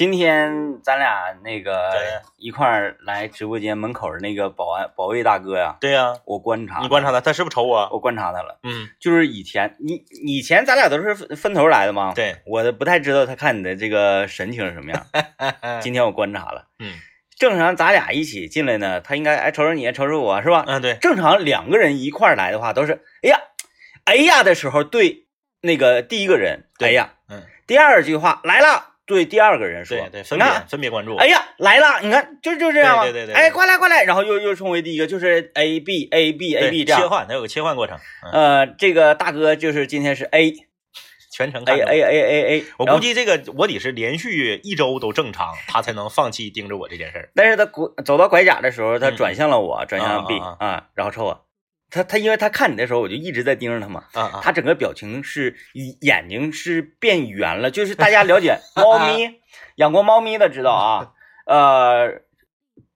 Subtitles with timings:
[0.00, 2.00] 今天咱俩那个对。
[2.38, 7.34] 一块儿来直播间门口的那个保安保卫大哥呀，对呀、我观察，你观察他，他。
[7.34, 7.86] 是不是瞅我？
[7.92, 15.06] 我观察他了，嗯，就是以前你以前咱俩都是分分头来的嘛，对，我不太知道他看你的这个神情是什么样。
[15.82, 16.94] 今天我观察了，嗯。
[17.38, 20.64] 正常咱俩一起进来呢，他应该哎瞅瞅你，瞅瞅我是吧？
[20.66, 23.38] 嗯，对，正常两个人一块儿来的话，都是哎呀，
[24.06, 25.26] 哎呀的时候对
[25.60, 26.88] 那个第一个人，对。
[26.88, 31.16] 哎呀，嗯，第二句话来了，对第二个人说，对对，分看，分别关注。
[31.16, 37.98] 哎呀来了，你看就就这样嘛，对对对对哎，快来过来，然后又又冲回第一个，就是 A B A B A B 这样，切换，它有个切换过程。
[38.32, 40.54] 嗯，呃，这个大哥就是今天是 A
[41.32, 47.30] 全程 A A A A A，我估计这个我得是连续一周都正常，他才能放弃盯着我这件事儿。
[47.34, 49.16] 但是他拐走到拐角的时候，他嗯。
[49.16, 50.56] 转向了我，转向了 B 啊。
[50.60, 51.44] 啊，然后瞅我，
[51.90, 55.56] 他他因为他看你的时候，我就一直在盯着他嘛，啊啊，他整个表情是
[56.00, 59.40] 眼睛是变圆了，就是大家了解 猫咪
[59.76, 61.12] 养过猫咪的知道啊，
[61.46, 62.22] 呃，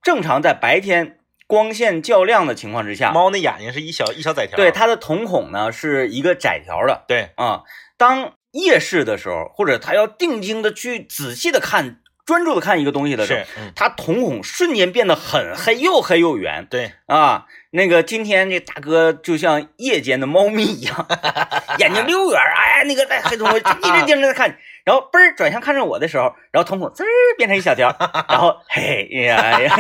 [0.03, 4.57] 正常在白天光线较亮的情况之下，猫那眼睛是一小一小窄条。
[4.57, 7.63] 对它的瞳孔呢是一个窄条的对，啊。
[7.97, 17.47] 当夜视的时候，或者它要定睛的去仔细的看、专注的看一个东西的时候是，，嗯，它瞳孔瞬间变得很黑，又黑又圆对，啊。
[17.71, 21.09] 那个今天这大哥就像夜间的猫咪一样，
[21.79, 27.93] 眼睛溜圆儿，哎，那个在黑瞳孔一直盯着他看，然后嘣儿转向看着我的时候，然后瞳孔滋儿变成一小条，
[28.29, 29.75] 然后嘿哎呀哎呀，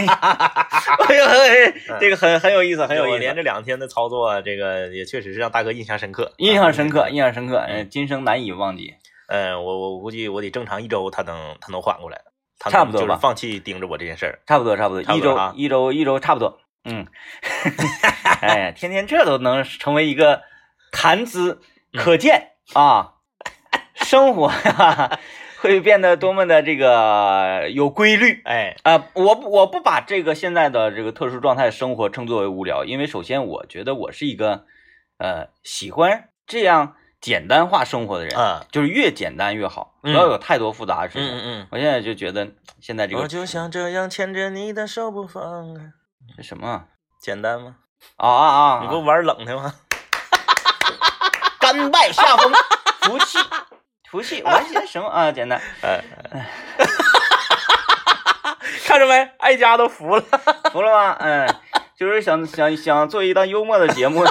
[1.08, 8.95] 哎呦嘿这个很很有意思，很有意思，我连着两天的操作，这个也确实是让大哥印象深刻，印象深刻，啊印象深刻，嗯，今生难以忘记。
[9.29, 12.20] 呃，我我估计我得正常一周，他能他能缓过来，
[12.58, 14.41] 他差不多吧放弃盯着我这件事儿。
[14.47, 16.61] 差不多，差不多，一周一周一周差不多。
[16.84, 17.06] 嗯，
[18.42, 20.42] 哎呀，天天这都能成为一个
[20.92, 21.61] 谈资，
[21.92, 23.14] 嗯可见啊，
[23.94, 25.19] 生活呀
[25.61, 29.06] 会变得多么的这个有规律哎，啊！
[29.14, 34.67] 我不我不把这个现在的这个特殊状态生活称作为无聊，因为首先我觉得我是一个
[35.17, 41.27] 呃喜欢这样简单化生活的人，嗯就是越简单越好，不嗯要有太多复杂的事情。
[41.27, 42.46] 嗯嗯我现在就觉得
[42.83, 45.80] 现在这个，我就想这样牵着你的手不放开，
[46.36, 46.85] 这什么啊？
[47.23, 47.77] 简单吗？
[48.18, 48.45] 啊啊
[48.77, 48.80] 啊！
[48.83, 49.73] 你不玩冷的吗？
[51.58, 52.52] 甘拜下风，
[53.01, 53.39] 服气，
[54.11, 55.33] 服气，玩些什么啊？
[55.33, 56.05] 简单，哎，
[58.85, 60.23] 看着没，爱家都服了。
[60.70, 61.17] 服了吗？
[61.20, 61.48] 嗯，
[61.98, 64.24] 就是想想想做一档幽默的节目，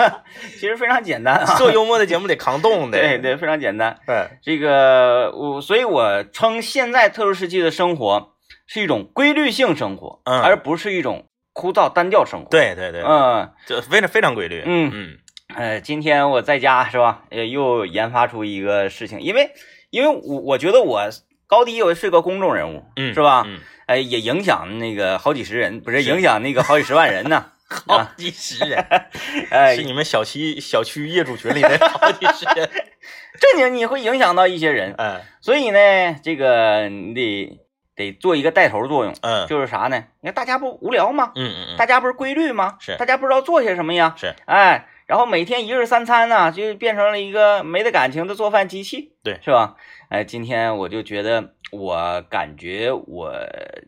[0.58, 1.54] 其实非常简单啊。
[1.56, 2.98] 做幽默的节目得扛冻的。
[3.00, 3.98] 对，对，非常简单。
[4.06, 8.32] 对，这个我，所以我称现在特殊时期的生活
[8.66, 14.62] 是一种规律性生活，嗯而不是一种枯燥单调生活。，对对对，嗯，这非常非常规律。
[14.66, 15.18] 嗯嗯
[15.54, 17.22] 呃，今天我在家是吧？
[17.30, 19.50] 呃，又研发出一个事情，因为
[19.90, 21.08] 因为我我觉得我
[21.46, 23.44] 高低我是个公众人物，嗯，是吧？
[23.46, 27.46] 嗯，哎，也影响那个好几十人，不是是影响那个好几十万人呢。
[27.88, 28.78] 好几十人，
[29.50, 32.70] 哎是，你们小区小区业主群里的好几十人。
[33.40, 37.58] 正经你会影响到一些人，嗯所以呢，这个你得
[37.96, 40.04] 得做一个带头作用，嗯就是啥呢？
[40.20, 41.32] 你看大家不无聊吗？
[41.34, 42.76] 嗯嗯嗯，大家不是规律吗？
[42.78, 44.14] 是大家不知道做些什么呀？
[44.16, 49.74] 是哎，然后每天一日三餐呢，就变成了一个没得感情的做饭机器，对是吧？
[50.08, 53.32] 哎，今天我就觉得，我感觉我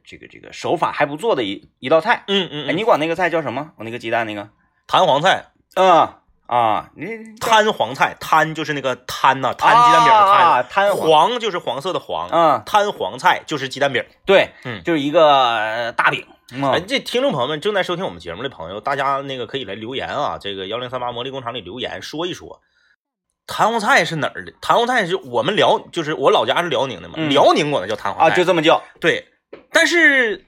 [0.04, 2.14] 这个这个手法还不错的一一道菜。
[2.14, 3.70] 哎，嗯嗯哎，你管那个菜叫什么？
[3.76, 4.48] 我那个鸡蛋那个，
[4.86, 7.06] 弹簧菜，啊啊，你
[7.40, 14.04] 摊黄菜，摊就是那个摊呐，摊鸡蛋饼的啊摊，摊黄黄就是黄色的黄，啊，摊黄菜就是鸡蛋饼。
[14.26, 16.26] 对，嗯就是一个呃大饼。
[16.50, 22.62] 嗯哎，这听众朋友们正在收听我们节目的朋友，大家那个可以来留言啊，这个幺零三八魔力工厂里留言说一说，
[23.48, 24.52] 弹簧菜是哪儿的？
[24.60, 28.80] 弹簧菜是我们辽，就是我老家是辽宁的嘛，嗯辽宁管它叫弹簧啊，菜，就这么叫。
[29.00, 29.26] 对。
[29.72, 30.44] 但是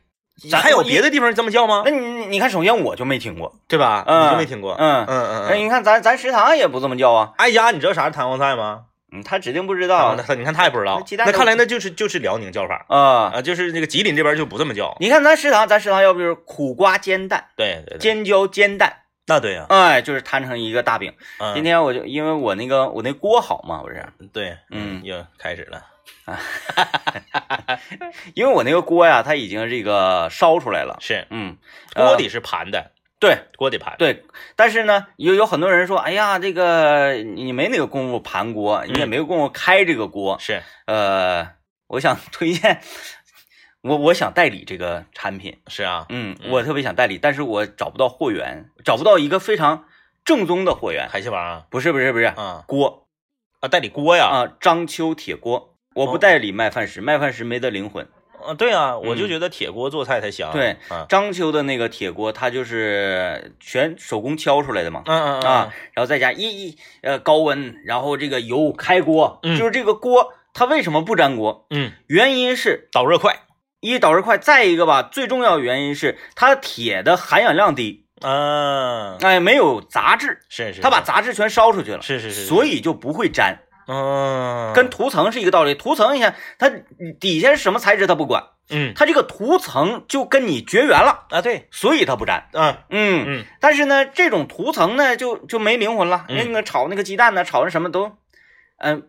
[0.50, 1.90] 咱还有别的地方这么叫吗那？
[1.90, 4.04] 你你你看，首先我就没听过，对吧？
[4.06, 4.74] 嗯你就没听过？
[4.78, 5.46] 嗯嗯嗯嗯。
[5.48, 8.82] 那你看咱咱食堂也不这么叫啊，哀家，你知道啥是弹簧菜吗？
[9.12, 13.32] 嗯，他指定不知啊，道那他你看他也不知道那看来那就是就是辽宁叫法啊。
[13.34, 14.96] 啊，就是那个吉林这边就不这么叫。
[15.00, 21.12] 你看咱食堂，咱食堂要不就是苦瓜煎蛋、对对对，尖椒煎蛋，那对呀，哎，就是摊成一个大饼。
[21.38, 25.84] 嗯今天我就因为我那个我那锅好嘛，不是，对，嗯又开始了。
[28.34, 30.96] 因为我那个锅呀，它已经这个烧出来了。
[31.00, 31.56] 是嗯，
[31.94, 32.90] 锅底是盘的，
[33.20, 33.94] 对锅底盘。
[33.98, 34.24] 对，
[34.56, 40.36] 但是呢，有有很多人说，哎呀，这个你没那个功夫盘锅，你也嗯没有功夫开这个锅。
[40.40, 41.48] 是呃，
[41.86, 42.80] 我想推荐，
[43.82, 49.84] 我我想代理这个产品，是啊，嗯，嗯我特别想代理，但是我找不到货源，找不到一个非常
[50.24, 51.08] 正宗的货源。
[51.08, 53.06] 海蟹王啊不是不是不是，啊锅
[53.60, 58.06] 啊，代理锅呀，啊，章丘铁锅，我不代理麦饭石，麦饭石没得灵魂。
[58.42, 60.50] 啊，对啊，我就嗯觉得铁锅做菜才香。
[60.52, 65.02] 对啊，章丘的那个铁锅，它就是全手工敲出来的嘛。
[65.06, 71.66] 嗯嗯嗯啊，然后再加一一呃高温，然后这个油开锅，嗯就是这个锅它为什么不粘锅？
[71.70, 73.40] 嗯，原因是导热快。
[73.80, 85.74] 一导热快，再一个吧，最重要的原因是它铁的含氧量低，嗯，哎，没有杂质，是是，它把杂质全烧出去了，是是是，所以就不会粘，嗯，跟涂层是一个道理。
[85.74, 86.70] 涂层你看它
[87.18, 92.48] 底下是什么材质它不管，嗯它这个涂层就跟你绝缘了，啊对，所以它不粘。
[92.52, 98.12] 嗯嗯，嗯但是呢，这种涂层呢就就没灵魂了，嗯那个炒那个鸡蛋呢，炒的什么都，
[98.76, 99.08] 嗯、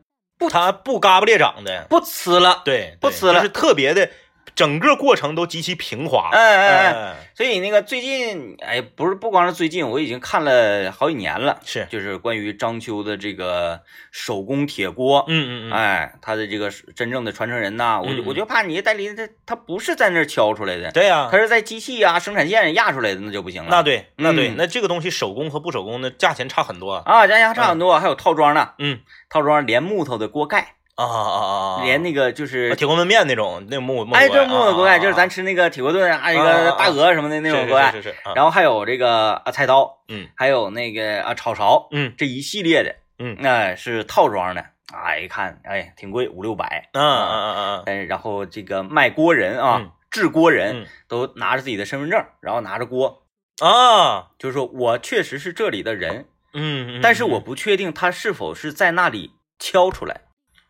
[0.49, 2.61] 它不嘎巴裂掌的，不呲了。
[2.63, 4.09] 对，对不呲了就是特别的，
[4.55, 6.29] 整个过程都极其平滑。
[6.31, 23.69] 哎哎哎，哎，所以那个最近，哎，不是不光是最近，我已经看了好几年了，是，就是关于章丘的这个手工铁锅，嗯嗯嗯，哎，他的这个真正的传承人呐，我就我就怕你代理他他不是在那儿敲出来的，对呀他，是在机器啊生产线压出来的，那就不行了。
[23.69, 24.55] 那对那对，嗯。
[24.57, 27.03] 那这个东西手工和不手工的价钱差很多啊。
[27.05, 28.99] 啊，价钱差很多，还有套装呢，嗯。
[29.29, 30.75] 套装连木头的锅盖，
[31.05, 37.93] 啊啊啊啊，连那个就是铁锅焖面那种那木木哎，锅对木头锅盖，啊就是咱吃那个铁锅炖啊，那啊啊个大鹅什么的那种是锅盖，
[38.35, 40.27] 然后还有这个啊菜刀，嗯。
[40.35, 42.13] 还有那个啊炒勺，嗯。
[42.17, 43.37] 这一系列的，嗯。
[43.39, 50.87] 那是套装的，哎一看哎挺贵，五六百，嗯嗯嗯嗯哎然后这个卖锅人啊嗯，制锅人嗯。
[51.07, 53.23] 都拿着自己的身份证，然后拿着锅，
[53.61, 60.21] 嗯啊，就是说我确实是这里的人，嗯，嗯但是我嗯不确定他是否是在那里敲出来。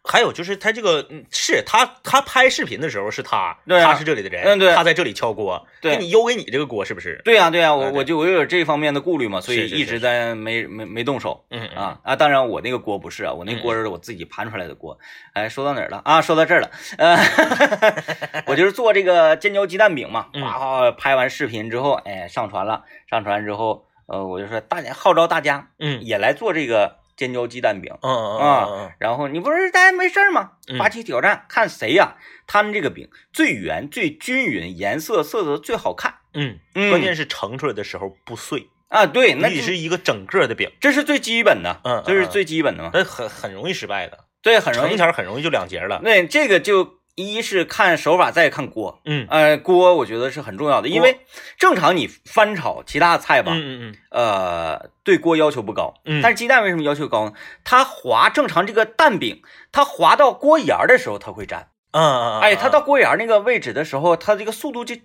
[0.03, 7.21] 还有就是他这个嗯是他他拍视频的时候是他，对啊他是这里的人，嗯对他在这里敲锅，对给你邮给你这个锅是不是？
[7.23, 11.45] 对呀、对呀、我我就我有这方面的顾虑嘛，所以一直在没没没动手。
[11.51, 12.15] 嗯嗯啊啊！
[12.15, 14.97] 当然，我那个锅不是啊，我那嗯锅是我自己盘出来的锅。
[15.33, 16.19] 哎，说到哪儿了啊？
[16.21, 17.17] 说到这儿了，呃，
[18.47, 27.93] 我就是做这个尖椒鸡蛋饼嘛，嗯哗哗拍完视频之后，哎，上传了，上传之后，呃，我就说大家号召大家嗯也来做这个尖椒鸡蛋饼。
[28.01, 30.79] 嗯嗯啊嗯然后你不是大家没事儿吗嗯？
[30.79, 32.15] 发起挑战，看谁呀、
[32.47, 36.15] 他们这个饼最圆、最均匀，颜色色泽最好看。
[36.33, 42.89] 嗯，嗯，关键是盛出来的时候不碎，啊，对，那你得是一个整个的饼，这是最基本的，嗯嗯这是最基本的嘛。
[42.93, 46.01] 那很很容易失败的，对，很容易成条很容易就两截了。
[46.03, 49.01] 对，这个就一是看手法，再看锅。
[49.05, 51.19] 嗯呃，锅我觉得是很重要的，因为
[51.57, 57.33] 正常你翻炒其他的菜吧，嗯嗯呃，对锅要求不高，嗯但是鸡蛋为什么要求高呢？
[57.63, 59.41] 它滑，正常这个蛋饼，
[59.71, 64.95] 它滑到锅沿儿的时候它会粘，嗯嗯，哎，它到锅沿儿那个位置的时候，它这个速度就，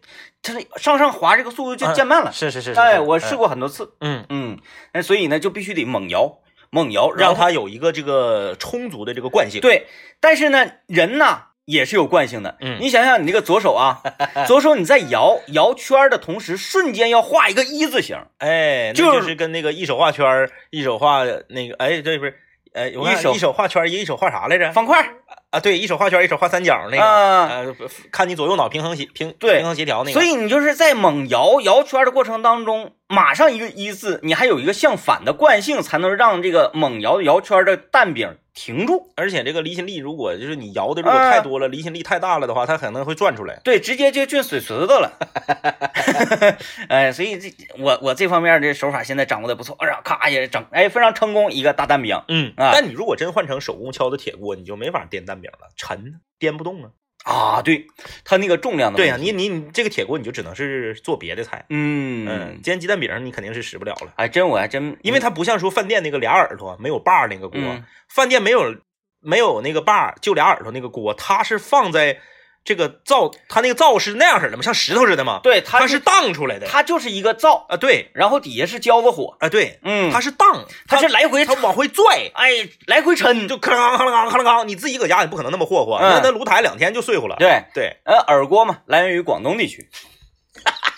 [0.42, 2.30] 它上上滑这个速度就渐慢了。
[2.32, 4.58] 是是是，哎，我试，过很多次，嗯，嗯，
[4.94, 6.38] 那所以呢就必须得猛摇，
[6.70, 9.86] 猛摇，让它有一个这个充足的这个惯性。，对，
[10.20, 12.56] 但是呢，人呐也是有惯性的。
[12.60, 14.00] 嗯你想想，你那个左手啊，
[14.48, 18.16] 左手你在摇摇圈儿的同时，瞬间要画一个一字形。
[18.38, 22.34] 哎，那就是就是跟那个一手画圈儿，一手画那个，哎，这，不是，
[22.72, 24.72] 哎，我一手一手画圈儿，一手画啥来着？
[24.72, 25.14] 方块儿
[25.50, 27.74] 啊，对，一手画圈儿，一手画三角那个，啊呃，
[28.10, 30.12] 看你左右脑平衡协平对平衡协调那个。
[30.12, 39.12] 所以你就是在猛摇摇圈儿的过程当中，马上一个一字，你还有一个相反的惯性，才能让这个猛摇摇圈儿的蛋饼停住。
[39.14, 43.60] 而且这个离心力，如果就是你摇的如果啊太多了，离心力太大了的话， 它可能会转出来。
[43.62, 45.12] 对，直接就进水池子了。
[46.88, 56.90] 哎，所以这我我这方面的手法现在掌握的不错，哎呀，咔也整，哎，非常成功一个大蛋饼嗯，啊但你如果真换成手工敲的铁锅，你就没法颠蛋饼了，沉，颠不动啊。
[57.26, 57.84] 啊，对，
[58.24, 61.66] 它那个重量的对呀、你你你这个铁锅你就只能是做别的菜。
[61.70, 68.76] 嗯嗯，煎鸡蛋饼你肯定是使不了了，哎真我还真因为它不像说饭店那个俩耳朵没有把儿那个锅，嗯饭店没有
[69.20, 72.20] 没有那个把儿，就俩耳朵那个锅，它是放在
[72.66, 76.66] 这个灶，它那个灶是那样式的吗，像石头似的吗，对它它是荡出来的。
[76.66, 87.36] 它就是一个灶，啊，对然后底下是焦子火，啊对，嗯，它是荡，它是来回它往回拽，哎来回抻，就咔啷咔啷咔啷咔啷，你自己搁家也不可能那么霍霍，嗯那那炉台两天就碎乎了。
[87.38, 89.88] 对，对，呃耳锅嘛，来源于广东地区。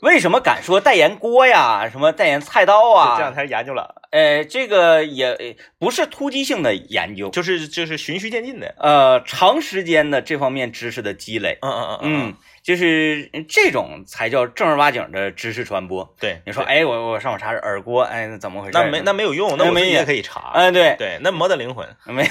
[0.00, 1.88] 为什么敢说代言锅呀？
[1.90, 3.16] 什么代言菜刀啊？
[3.16, 8.74] 这两天研究了，呃，这个也呃不是突击性的研究，就是就是循序渐进的。
[8.78, 16.14] 呃，长时间的这方面知识的积累，嗯嗯嗯嗯，就是这种才叫正儿八经的知识传播。
[16.20, 18.72] 对，你说，对，哎，我我上网查查耳锅，哎，那怎么回事？
[18.74, 20.50] 那没那没有用，那我自己也可以查。
[20.52, 21.88] 哎，对，对，那没得灵魂。
[22.04, 22.22] 没，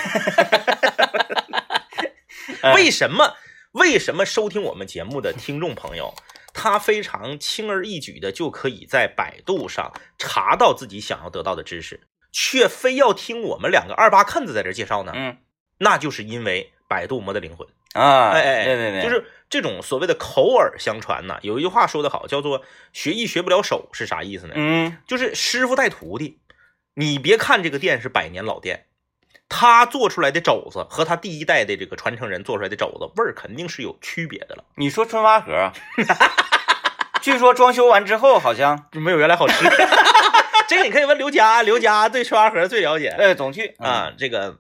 [2.62, 3.34] 哎 为什么？
[3.72, 6.14] 为什么收听我们节目的听众朋友，
[6.56, 15.12] 他非常轻而易举的就可以在百度上查到自己想要得到的知识，却非要听我们两个二八看子在这介绍呢？
[15.14, 15.38] 嗯
[15.78, 17.68] 那就是因为百百度磨的灵魂。
[17.94, 21.38] 啊，哎哎，对对对，就是这种所谓的口耳相传呐。
[21.42, 24.54] 有一句话说得好，叫做“学艺学不了手”，是啥意思呢？
[24.56, 26.40] 嗯就是师傅带徒弟。
[26.94, 28.86] 你别看这个店是百年老店，
[29.48, 35.72] 他做出来的肘子和他第一代的这个传承人做出来的肘子味儿肯定是有区别的了，你说春发盒，
[37.22, 39.66] 据说装修完之后好像，就没有原来好吃。
[40.68, 44.12] 这个你可以问刘佳，刘佳对春花盒最了解哎，总去，啊。
[44.18, 44.58] 这个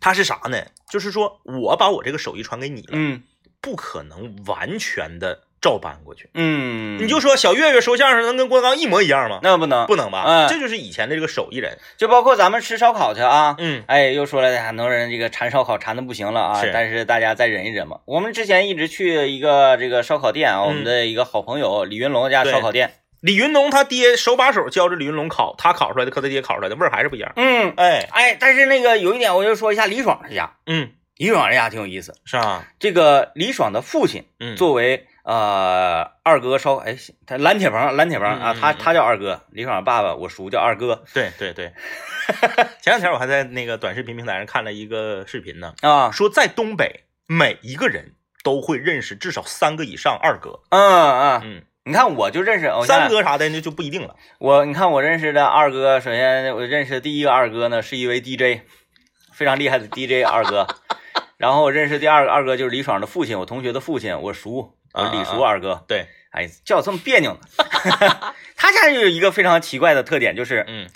[0.00, 0.62] 他是啥呢？
[0.90, 3.22] 就是说我把我这个手艺传给你了，嗯
[3.60, 6.28] 不可能完全的照搬过去。
[6.34, 9.40] 嗯，你就说小岳岳说相声能跟郭德纲一模一样吗？
[9.42, 10.24] 那不能，不能吧？
[10.26, 11.78] 嗯这就是以前的这个手艺人。
[11.96, 18.00] 就包括咱们吃烧烤去啊，嗯哎，又说了很多人这个馋烧烤馋的不行了啊，是但是大家再忍一忍嘛。
[18.04, 27.32] 我们之前一直去一个这个烧烤店啊，我们的一个好朋友李云龙家烧烤店，李云龙他爹手把手教着李云龙烤，他烤出来的和他爹烤出来的味儿还是不一样。
[27.36, 32.14] 嗯，哎，哎，但是那个有一点我就说一下李爽这家，嗯，李爽这家挺有意思。
[32.26, 32.66] 是吧？
[32.78, 41.72] 这个李爽的父亲嗯，作为呃二哥烧，哎，他蓝铁鹏，蓝铁鹏啊，他他叫二哥，李爽爸爸，我叔叫二哥对对对。
[42.80, 50.60] 前两天我还在那个短视频平台上看了一个视频呢，啊，说在东北每一个人都会认识至少三个以上二哥。
[50.68, 54.16] 嗯嗯，嗯，你看我就认识，我三哥啥的那就不一定了。
[54.38, 58.60] 我你看我认识的二哥，首先我认识的第一个二哥呢是一位 DJ，
[59.32, 60.66] 非常厉害的 DJ 二哥。
[61.36, 65.84] 然后我认识第二个二哥就是李爽的父亲，我同学的父亲，我叔，我李叔二哥。
[65.86, 67.40] 对，哎，叫我这么别扭呢。
[68.56, 70.88] 他家就有一个非常奇怪的特点，就是嗯，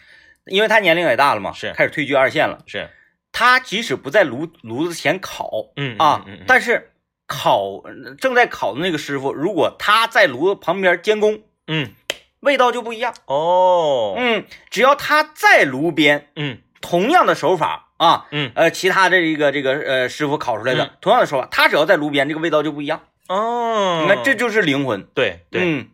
[0.46, 2.60] 因为他年龄也大了嘛，是开始退居二线了。
[2.66, 2.88] 是，
[3.32, 6.92] 他即使不在炉炉子前烤嗯啊，但是
[7.26, 7.82] 烤
[8.18, 11.92] 正在烤的那个师傅，如果他在炉子旁边监工，嗯，
[12.40, 13.12] 味道就不一样。
[13.26, 23.02] 哦，嗯，只要他在炉边，嗯同样的手法啊，嗯，呃，其他的这个这个呃师傅烤出来的、嗯同样的手法，他只要在炉边，这个味道就不一样。
[23.28, 25.04] 哦，你看，这就是灵魂。
[25.14, 25.88] 对对，嗯，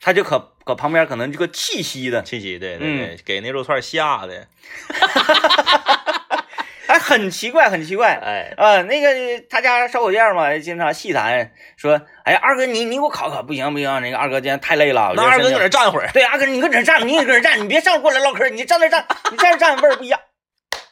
[0.00, 2.98] 他就可搁旁边可能这个气息的，气息，对对嗯。
[2.98, 4.46] 对，给那肉串吓的，
[6.88, 8.14] 哎，很奇怪，很奇怪。
[8.14, 9.08] 哎，啊，那个
[9.48, 20.20] 他家烧烤店嘛，经常细谈说，哎呀，二哥你你给我烤烤，不行不行，那个二哥今天太累了，我那二哥搁觉得身体那站会儿，对，二哥你搁这站，你也搁这站，你别上过来唠嗑，你站那站，你站那站 味儿不一样。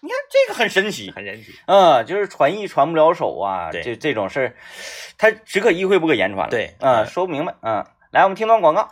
[0.07, 1.53] 你看这个很神奇，很神奇。
[1.67, 4.57] 嗯，就是传艺传不了手啊，这这种事儿，
[5.19, 6.51] 他只可意会不可言传了。
[6.51, 7.53] 对啊、嗯说不明白。
[7.61, 8.89] 嗯，来，我们听段广告。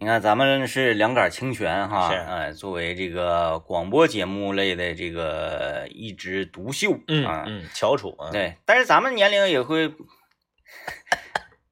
[0.00, 9.92] 你看，咱们是两杆清泉哈，是哎，作为这个广播节目类的这个一枝独秀，嗯啊，嗯，翘楚啊，对，但是咱们年龄也会，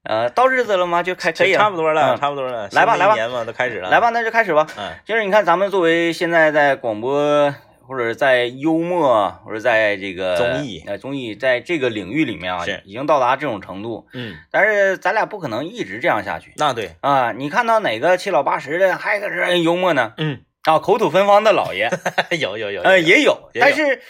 [0.07, 1.03] 呃，到日子了吗？
[1.03, 4.65] 就开可以了差不多了，嗯差不多了，来吧来吧一年嘛，都开始了，来吧，，那就开始吧。
[4.77, 7.53] 嗯就是你看，咱们作为现在在广播
[7.87, 17.31] 或者在幽默或者在这个综艺呃综艺在这个领域里面啊是，已经到达这种程度，嗯，但是咱俩不可能一直这样下去那对，啊！
[17.31, 20.13] 你看到哪个七老八十的还搁这幽默呢？
[20.17, 21.89] 嗯，啊，口吐芬芳的老爷，
[22.39, 24.01] 有有有，呃，也有，也有但是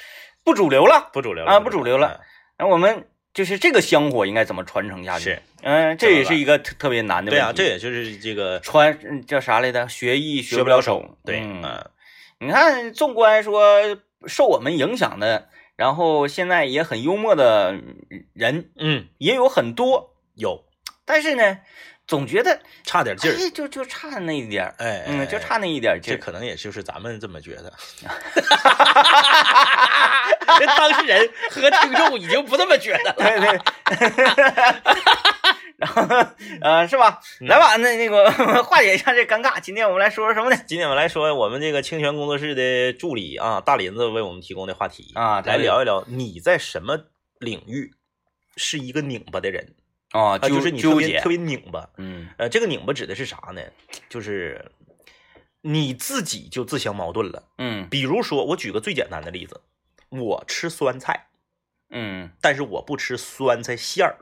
[0.44, 1.10] 不主流了。
[1.14, 2.20] 不主流了啊不主流了，
[2.58, 3.06] 那我们
[3.38, 5.26] 就是这个香火应该怎么传承下去？
[5.26, 7.46] 是，嗯，这也是一个特特别难的问题。
[7.46, 9.88] 对啊，这也就是这个传嗯叫啥来着？
[9.88, 11.92] 学艺学不了不手手，，对，嗯嗯，
[12.40, 13.80] 你看，纵观说
[14.26, 17.80] 受我们影响的，然后现在也很幽默的
[18.34, 20.66] 人嗯，也有很多，有
[21.06, 21.60] 但是呢，
[22.08, 26.20] 总觉得差点劲儿，哎，就就差那一点儿，哎，就差那一点儿劲这。
[26.20, 27.74] 可能也就是咱们这么觉得，
[30.58, 33.16] 这当事人和听众已经不这么觉得了。
[33.18, 33.60] 对对，
[35.78, 36.02] 然后
[36.62, 37.20] 呃，是吧？
[37.42, 38.32] 嗯来吧，那那个
[38.64, 39.60] 化解一下这尴尬。
[39.60, 40.58] 今天我们来说说什么呢？
[40.66, 46.98] 今天我们来说我们这个清泉工作室的助理啊，大林子为我们提供的话题啊对来聊一聊你在什么
[47.40, 47.92] 领域
[48.56, 51.90] 是一个拧巴的人哦，啊，纠就是你特别特，别拧巴。
[51.98, 53.62] 嗯呃，这个拧巴指的是啥呢？
[54.10, 54.72] 就是
[55.62, 57.44] 你自己就自相矛盾了。
[57.58, 59.62] 嗯比如说，我举个最简单的例子，
[60.10, 61.28] 我吃酸菜，
[61.90, 64.18] 嗯但是我不吃酸菜馅儿，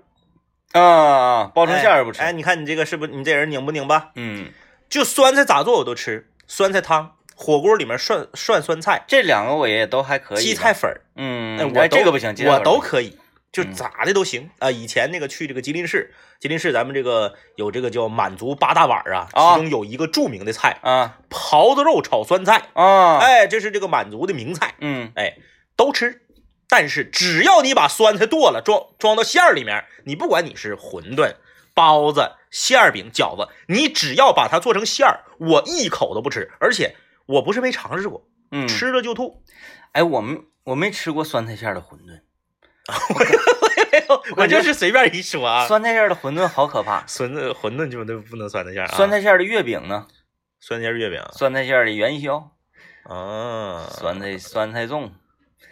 [0.79, 4.11] 啊，包成馅儿不吃哎，哎，你看你这个是不是你这人拧不拧巴？
[4.15, 4.51] 嗯，
[4.89, 10.41] 就酸菜咋做我都吃，酸菜汤、火锅里面涮涮酸菜、这两个我也都还可以吧。
[10.41, 13.17] 荠菜粉儿，嗯，哎，我这个不行，我都可以，
[13.55, 14.69] 就嗯咋的都行啊。
[14.69, 25.37] 以前那个去这个吉林市，吉林市咱们这个有这个叫满族八大碗啊，啊其中有一个著名的菜啊狍子肉炒酸菜，啊，哎，这是这个满族的名菜，嗯哎，
[25.77, 26.23] 都吃。
[26.67, 31.35] 但是只要你把酸菜剁了，装装到馅儿里面，你不管你是馄饨、
[31.73, 36.51] 包子、馅儿饼、饺子，你只要把它做成馅儿，我一口都不吃。
[36.59, 36.95] 而且
[37.27, 39.43] 我不是没尝试过，嗯，吃了就吐。
[39.91, 42.21] 哎，我们我没吃过酸菜馅儿的馄饨，
[44.37, 45.65] 我就是随便一说啊。
[45.67, 47.03] 酸菜馅儿的馄饨好可怕。
[47.07, 48.95] 酸菜馄饨就都不能酸菜馅儿啊。
[48.95, 50.07] 酸菜馅儿的月饼呢？
[50.59, 52.51] 酸菜馅月饼，酸菜馅儿的元宵，
[53.03, 55.11] 啊，酸菜酸菜粽，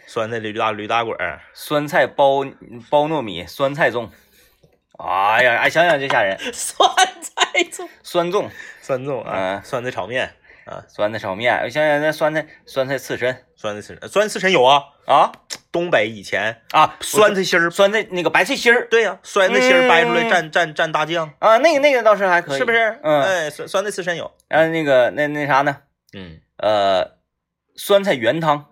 [0.06, 2.44] 酸菜驴大驴打滚儿，酸菜包
[2.88, 4.10] 包糯米，酸菜粽。
[4.98, 6.38] 哎呀，哎，想想就吓人。
[6.54, 6.88] 酸
[7.20, 8.48] 菜粽，酸粽，
[8.80, 10.32] 酸粽啊，嗯酸菜炒面
[10.66, 15.32] 啊，酸菜炒面，我想想那酸菜酸菜刺身酸菜刺身，酸菜刺身有啊，啊
[15.70, 22.72] 东北以前啊，酸菜心儿，酸菜那个白菜心儿对呀，酸菜心儿掰出来嗯蘸蘸蘸大酱，啊，那个那个倒是还可以，是不？
[22.72, 22.98] 是？
[23.02, 25.76] 嗯哎，酸酸菜刺身有，然后那个那那啥呢？
[26.16, 27.16] 嗯，呃，
[27.76, 28.66] 酸菜原汤，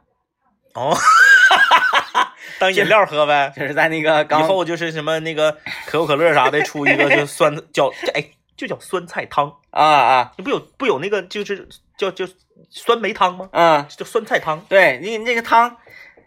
[0.74, 0.96] 哦，
[2.58, 3.52] 当饮料喝呗。
[3.54, 8.24] 就是在那个以后就是什么那个可口可乐啥的，出一个就酸叫哎
[8.62, 10.32] 就叫酸菜汤，啊啊。
[10.36, 12.24] 不有不有那个就是叫叫
[12.70, 13.48] 酸梅汤吗？
[13.52, 14.60] 啊，叫酸菜汤。
[14.68, 15.76] 对你那个汤，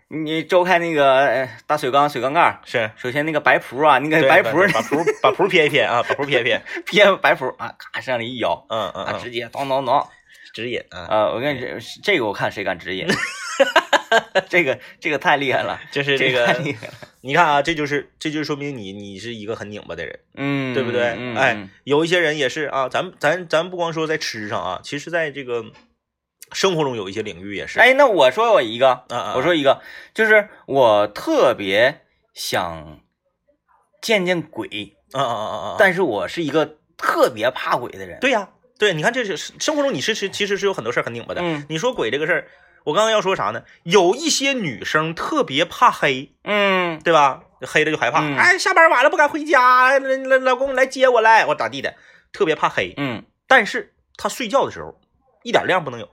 [0.09, 2.91] 你周开那个呃大水缸水缸盖儿，是。
[2.97, 10.05] 首先那个白蒲啊，那个白蒲把蒲把蒲撇一撇啊，把蒲撇一撇， 撇白蒲啊，咔上里一咬啊，嗯嗯嗯，直接咚咚咚。
[10.53, 13.05] 直饮啊，啊，我跟你这这个我看谁敢直饮，
[14.49, 16.55] 这个这个太厉害了， 就是这个，
[17.21, 21.15] 你看啊，这就是这就说明你你是一个很拧巴的人，嗯，对不对？
[21.17, 25.65] 嗯哎嗯，有一些人也是啊，咱咱咱不光说在吃上啊，其实在这个
[26.51, 29.03] 生活中有一些领域也是，哎，那我说我一个，
[29.35, 29.81] 我说一个，
[30.13, 32.01] 就是我特别
[32.33, 32.99] 想
[34.01, 38.19] 见见鬼，啊啊啊啊啊，但是我是一个特别怕鬼的人。
[38.19, 41.41] 对呀，对，你看这是生活中你是是其实是有很多事儿很拧巴的。
[41.41, 42.47] 嗯你说鬼这个事儿，
[42.85, 43.63] 我刚刚要说啥呢？
[43.83, 47.41] 有一些女生特别怕黑，嗯对吧？
[47.61, 51.95] 黑了就害怕，嗯哎，下班晚了不敢回家，老老老公来接我来，我咋地的？
[52.31, 54.99] 特别怕黑，嗯但是她睡觉的时候
[55.43, 56.09] 一点亮不能有，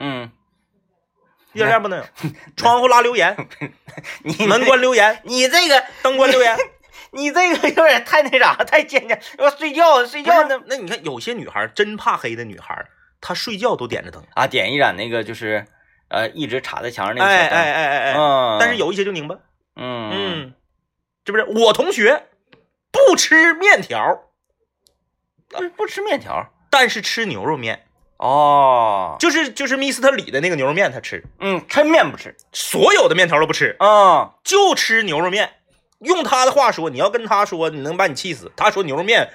[0.00, 0.30] 嗯，
[1.52, 2.04] 一点亮不能有，
[2.56, 3.36] 窗户拉留言，
[4.24, 6.56] 你门关留言，你这个灯关留言。
[7.10, 9.18] 你这个有点太那啥，太坚强。
[9.38, 12.84] 我睡觉睡觉呢那你看有些女孩真怕黑的女孩，
[13.18, 15.64] 她睡觉都点着灯，啊，点一盏那个就是
[16.08, 17.46] 呃一直插在墙上那个哎。
[17.46, 19.36] 哎哎哎哎，嗯，但是有一些就拧巴，
[19.76, 20.54] 嗯嗯，
[21.24, 21.44] 是不是？
[21.44, 22.26] 我同学
[22.90, 24.24] 不吃面条，
[25.48, 27.86] 不不吃面条但是吃牛肉面，
[28.18, 35.52] 哦，就是就是密斯特里的那个牛肉面，他吃，嗯，抻面不吃所有的面条都不吃，啊，就吃牛肉面。
[36.00, 38.52] 用他的话说，你要跟他说，你能把你气死。
[38.54, 39.30] 他说牛肉面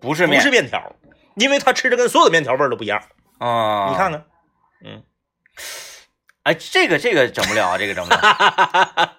[0.00, 0.94] 不不是面是面条，
[1.34, 3.02] 因为他吃的跟所有的面条味儿都不一样。
[3.38, 4.24] 啊，你看，看，
[6.44, 8.20] 哎，这个这个整不了啊，这个整不了。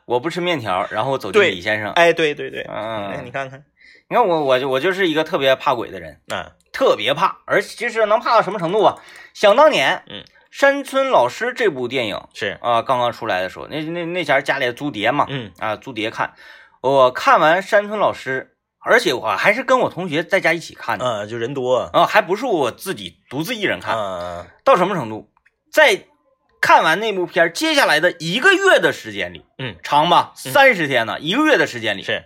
[0.05, 1.91] 我不吃面条，然后我走进李先生。
[1.93, 3.63] 哎，对对对，嗯哎，你看看，
[4.07, 8.95] 你看我我就我就是一个特别怕鬼的人，嗯，特别怕，而其实能怕到什么程度啊？
[9.33, 16.33] 想当年，嗯，山村老师这部电影是，啊，刚刚出来的时候，那那那前家里租碟嘛，嗯啊，租碟看。
[16.81, 23.97] 我看完山村老师，而且我还是跟我同学在家一起看的，嗯，就人多，啊，还不是我自己独自一人看。
[23.97, 25.31] 嗯，到什么程度？
[25.73, 26.05] 在
[26.65, 32.23] 看完那部片儿，接下来的一个月的时间里，嗯，长吧，三十天呢，一个月的时间里，是。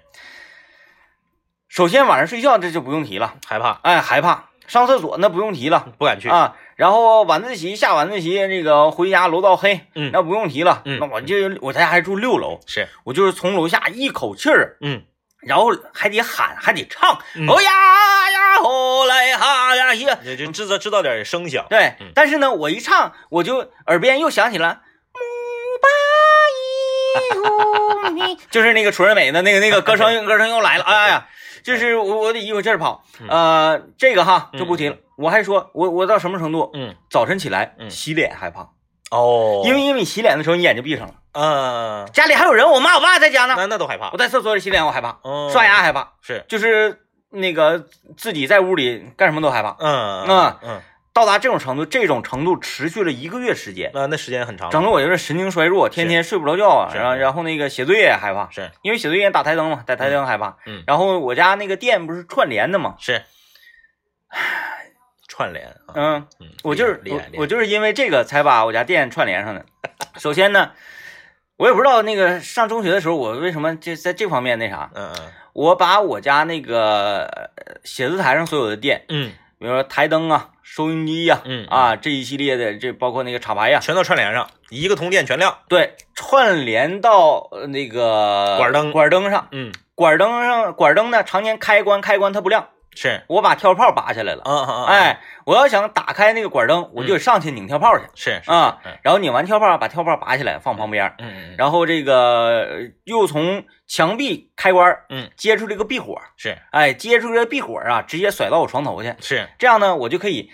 [1.67, 4.45] 首先晚上睡觉这就不用提了，害怕，哎，害怕。
[4.65, 5.91] 上厕所那不用提了。
[5.97, 10.12] 不敢去，啊，然后晚自习下晚自习，那个回家楼道黑，嗯。
[10.13, 10.84] 那不用提了。
[10.86, 10.99] 嗯。
[11.02, 15.02] 那我就我在家还住六楼，是，我就是从楼下一口气儿，嗯，
[15.41, 17.47] 然后还得喊，还得唱，嗯。
[17.47, 17.69] 哦呀
[18.32, 24.82] 呀，吼来哈呀呀，就就制造制造点声响，对嗯，但是呢，我一唱，我就耳边又响起了
[25.13, 25.19] “木
[25.82, 25.88] 巴
[26.56, 30.84] 伊呼米”， 就是那个楚人美的那个那个歌声， 歌声又来了。
[30.84, 31.28] 哎呀，
[31.63, 33.04] 就是我我得一口气儿跑。
[33.28, 34.97] 呃，这个哈就不提了。
[35.17, 36.69] 我还说，我我到什么程度？
[36.73, 37.89] 嗯，早晨起来嗯。
[37.89, 38.69] 洗脸害怕，
[39.12, 39.62] 哦。
[39.65, 44.12] 因为因为你洗脸的时候你眼睛闭上了，嗯，家里还有人，我妈我爸在家呢，那那都害怕。
[44.12, 47.86] 我，在厕所里洗脸我害怕，嗯刷牙害怕，是，就是那个
[48.17, 49.76] 自己在屋里干什么都害怕。
[49.80, 50.56] 嗯嗯。
[50.63, 53.91] 嗯，到达这种程度，这种程度持续了一个月时间。
[53.93, 58.72] 那那时间很长，整的我就是神经衰弱，天天睡不着觉啊，然后然后那个写作业也害怕，是。
[58.84, 60.56] 因为写作业打台灯嘛，打台灯害怕。
[60.65, 63.24] 嗯然后我家那个电不是串联的嘛，是，
[65.39, 69.63] 串联啊，嗯，嗯，我就是我我就是因为这个才把我家电串联上的。
[70.17, 70.71] 首先呢，
[71.56, 75.32] 我也不知道那个上中学的时候我为什么就在这方面那啥，嗯嗯。
[75.54, 77.49] 我把我家那个呃
[77.86, 79.32] 写字台上所有的电，嗯。
[79.58, 89.47] 比如说台灯啊、收音机呀、嗯啊这一系列的，这包括那个插排呀，全都串联上，一个通电全亮，对，串联到呃那个管灯管灯上。
[89.54, 92.67] 嗯，管灯上管灯呢，常年开关开关它不亮，
[93.02, 94.42] 是，我把跳炮拔下来了。
[94.44, 98.92] 嗯嗯嗯，，哎，我要想打开那个管灯，我就得上去拧跳炮去是是啊嗯。
[99.04, 109.16] 然后拧完跳炮，把跳炮拔起来放旁边儿，嗯嗯，然后这个呃又从墙壁开关嗯接出这个壁火，是哎，接出这个壁火啊，直接甩到我床头去。
[109.22, 110.52] 是，这样呢，我就可以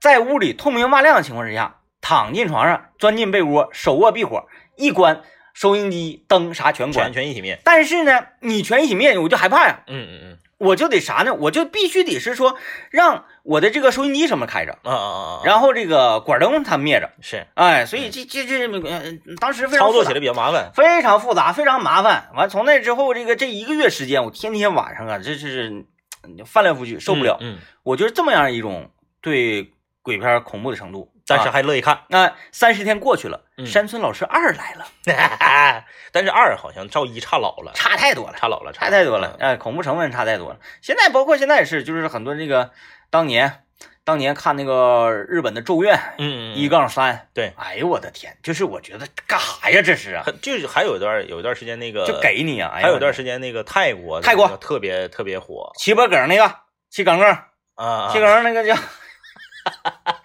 [0.00, 7.12] 在屋里透明瓦亮的情况之下，躺进床上，钻进被窝，手握壁火，一关，收音机、灯啥全全关。
[7.12, 7.58] 全一起灭。
[7.64, 11.34] 但是呢，你全一起灭，我就害怕呀，嗯嗯嗯，我就得啥呢？
[11.34, 12.56] 我就必须得是说，
[12.90, 17.10] 让我的这个收音机什么开着，啊啊啊啊，然后这个管灯它灭着。
[17.20, 19.02] 是哎，所以这这这呃，
[19.38, 20.70] 当时非常操作起来比较麻烦。
[20.74, 22.30] 非常复杂，非常麻烦。
[22.34, 25.84] 完，从那之后，这个这一个月时间，我天天晚上啊，这是
[26.22, 27.36] 嗯翻来覆去，受不了。
[27.40, 28.90] 嗯，嗯我就是这么样一种
[29.20, 31.12] 对鬼片恐怖的程度。
[31.26, 32.02] 但是啊还乐意看。
[32.08, 34.86] 那三十天过去了，嗯山村老师二来了，
[36.12, 39.36] 但是二好像照一差老了，差太多了，差老了，差太多了。
[39.38, 39.50] 嗯。
[39.52, 40.58] 哎，恐怖成分差太多了。
[40.80, 42.70] 现在包括现在也是，就是很多这个
[43.10, 43.64] 当年
[44.04, 56.54] 当年看那个日本的《咒怨》嗯嗯，一杠三，对哎呦我的天，就是我觉得干啥呀这是啊，很就是还有一段有一段时间那个就给你啊，还有一段时间那个泰国泰国特别特别火七八梗那个
[56.88, 57.36] 七梗梗。
[57.74, 58.74] 啊，七梗那个叫，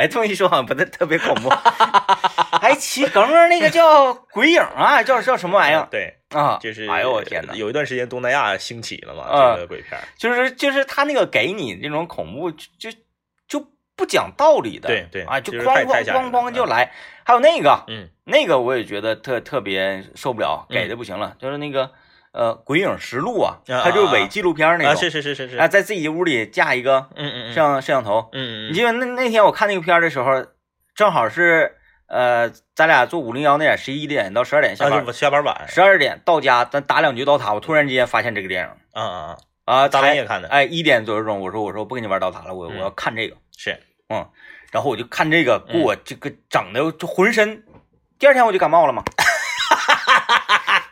[0.00, 1.48] 哎，这么一说好像不太特别恐怖。
[2.60, 6.58] 哎，七梗那个叫鬼影啊，叫叫什么玩意儿对，啊？
[6.60, 7.54] 就是哎呦我天哪！
[7.54, 12.90] 有一段时间东南亚兴起了嘛，啊这个鬼片儿，就是就是他那个给你那种恐怖，就就
[13.48, 16.92] 就不讲道理的，对对啊，就就是哐哐哐哐就来。
[17.24, 21.90] 还有那个嗯那个我也觉得特特别受不了，嗯给的不行了，就是那个
[22.32, 25.48] 呃《鬼影实录》啊，啊它就是伪纪录片那啊，种是是是是。
[25.50, 30.46] 是，啊，在自己屋里架一个嗯嗯嗯，摄像摄像头，嗯嗯你记得那那天我看那个片儿的时候，
[30.94, 31.76] 正好是
[32.08, 44.28] 呃，咱俩做五零幺那点，十一点到十二点下啊，班就，下班晚，十二点到家，咱打两局刀塔，我突然之间发现这个电影啊啊啊，啊，大半才夜看的，哎一点左右钟，我说我说不跟你玩刀塔了，我我嗯要看这个，是，嗯
[44.72, 47.62] 然后我就看这个，给嗯我这个整的就浑身，
[48.18, 49.02] 第二天我就感冒了嘛，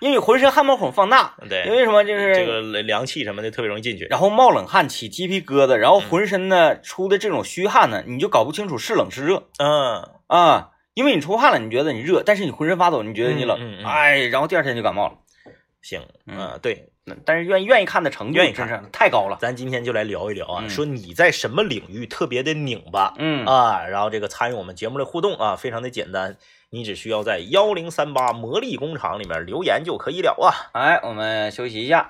[0.01, 9.49] 因为浑身汗毛孔放大，对因，为什么就是这个凉气什么的特别容易进去，然后冒冷汗、起鸡皮疙瘩，然后嗯浑身呢出的这种虚汗呢，你就搞不清楚是冷是热。
[9.59, 15.15] 嗯，啊，因为你出汗了，你觉得你热，但是你浑身发抖，你觉得你冷，嗯嗯嗯哎，然后第二天就感冒了。
[15.81, 16.91] 行，嗯啊，对，
[17.25, 19.39] 但是愿愿意看的程度愿意看太高了。
[19.41, 26.37] 咱今天就来聊一聊啊，嗯说你在什么领域特别的拧巴嗯啊，然后这个参与我们节目的互动啊，非常的简单，
[26.71, 30.71] 你只需要在幺零三八魔力工厂里面留言就可以了啊。
[30.73, 32.09] 哎，我们休息一下。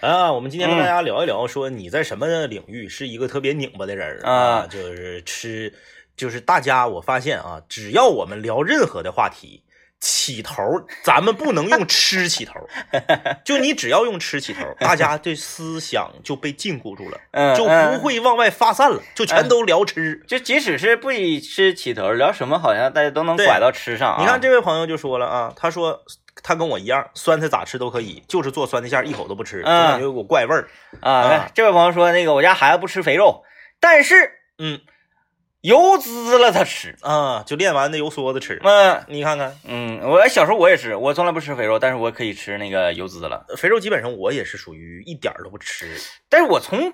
[0.00, 5.72] 啊，我们今天跟嗯大家聊一聊，说你在什么领域是一个特别拧巴的人儿啊就是吃，
[6.14, 9.62] 就是大家我发现啊，只要我们聊任何的话题，
[10.06, 10.62] 起头
[11.02, 12.52] 咱们不能用 吃起头，
[13.42, 20.22] 就你只要用吃起头，大家这思想就被禁锢住了，就不会往外发散了，就全都聊吃。
[20.28, 24.16] 就即使是不以吃起头，聊什么好像大家都能拐到吃上啊。
[24.20, 25.98] 你看这位朋友就说了啊，他说
[26.42, 30.68] 他跟我一样，酸菜咋吃都可以，就是做酸菜馅一口都不吃，总嗯感觉有股怪味儿。
[31.00, 33.42] 啊啊，这位朋友说那个我家孩子不吃肥肉，
[33.80, 34.80] 但是嗯
[35.64, 36.94] 油滋了他吃。
[37.00, 38.60] 啊，就练完的油梭子吃。
[38.62, 43.46] 嗯你看看，嗯，我小时候我也吃，我从来不吃肥肉，但是我可以吃那个油滋了。
[43.56, 45.86] 肥肉基本上我也是属于一点儿都不吃。
[46.28, 46.92] 但是我从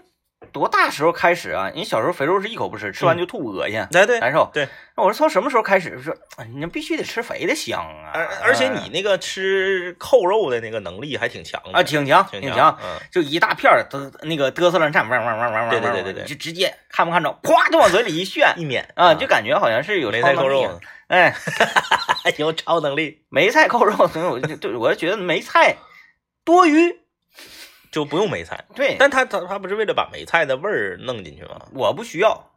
[0.52, 1.70] 多大时候开始啊？
[1.74, 3.78] 你小时候肥肉是一口不吃，吃完就吐，恶心。
[3.92, 4.50] 哎，对，难受。
[4.52, 8.10] 对，那我是从什么时候开始说，哎你必须得吃肥的香啊？
[8.14, 20.80] 而而且你那个吃扣肉的那个能力还挺强的啊，挺强，挺挺强，嗯，就一大片儿嘚那个嘚瑟乱颤，汪汪汪汪汪，对对对对对就直接看不看着，咵就往嘴里一炫一抿啊，就感觉好像是有梅菜扣肉超能力啊。
[21.08, 21.34] 哎，
[22.38, 25.76] 有超能力，梅菜扣肉，我就对我就觉得梅菜
[26.44, 26.98] 多余。
[27.90, 28.64] 就不用梅菜。
[28.74, 31.66] 对，但他他他不是为了把梅菜的味儿弄进去吗？
[31.74, 32.50] 我不需要，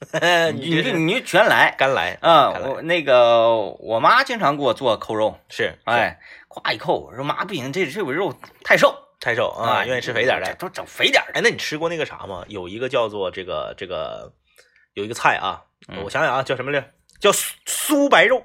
[0.54, 1.74] 你就你就全来。
[1.76, 10.54] 干来啊，我那个我妈经常给我做扣肉，是，哎，夸一扣，我说妈不行，这这尾肉太瘦太瘦啊，愿意吃肥点的。
[10.54, 11.32] 都整肥点的。
[11.34, 12.44] 哎，那你吃过那个啥吗？
[12.48, 14.32] 有一个叫做这个这个
[14.92, 16.90] 有一个菜啊，嗯我想想啊，叫什么来着？
[17.20, 18.44] 叫酥酥白肉，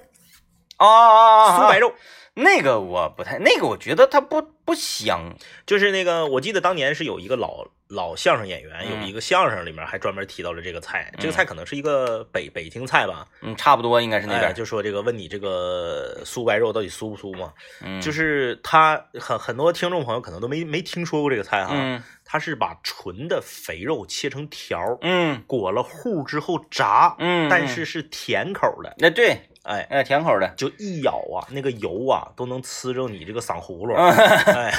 [0.78, 1.58] 啊啊啊！
[1.60, 1.94] 酥白肉。
[2.40, 5.36] 那个我不太，那个我觉得它不不香。
[5.66, 11.12] 就是那个，我记得当年是有一个老老相声演员，嗯有一个相声里面还专门提到了这个菜。
[11.18, 14.54] 这个嗯菜可能是一个北北京菜吧，嗯，差不多应该是那哎边。
[14.54, 17.52] 就说这个问你这个酥白肉到底酥不酥嘛？
[17.84, 21.72] 嗯，就是他很很多听众朋友可能都没没听说过这个菜哈。
[21.74, 25.44] 嗯它是把纯的肥肉切成条，嗯。
[25.48, 34.72] 裹了糊之后炸，嗯，但是是甜口的，那对，哎，哎，甜口的，就一咬啊，那个油啊都能呲着你这个嗓葫芦，嗯哎，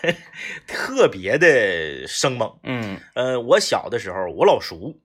[0.66, 2.58] 特别的生猛。
[2.62, 2.98] 嗯。
[3.12, 4.98] 呃，我小的时候，我老叔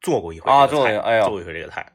[0.00, 1.92] 做过一回啊做过哎呦做过一回这个菜，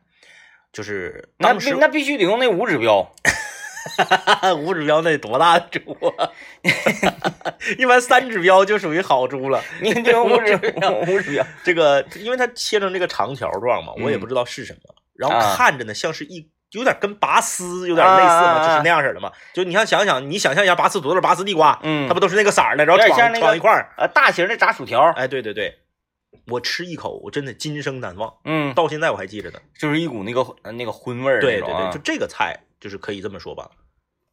[0.71, 3.11] 就是那必那必须得用那五指标，
[4.57, 6.29] 五指标那得多大的猪啊？
[7.77, 9.61] 一般三指标就属于好猪了。
[9.81, 10.55] 你得用无指
[11.07, 16.49] 无指标，这个，因为它切成这个长条状嘛，我也嗯不知道是什么，然后啊看着呢像是一。
[16.71, 19.31] 有点跟拔丝有点类似嘛，就是那样式的嘛。
[19.53, 23.93] 就你要，想想，你想象一下拔丝土豆、拔丝地瓜，嗯它不都是那个色儿的，然后闯有点像那一块儿。
[23.97, 25.73] 呃，大型的炸薯条，哎，对对对，
[26.47, 29.59] 我吃一口，我真的今生难忘，嗯，到现在我还记着呢。
[29.79, 33.69] 就是一股那个呃那个荤味儿对对对，就这个菜，就是可以这么说吧，